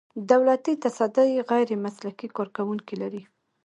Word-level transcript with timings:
دولتي 0.31 0.73
تصدۍ 0.85 1.31
غیر 1.49 1.69
مسلکي 1.85 2.27
کارکوونکي 2.37 2.95
لري. 3.01 3.21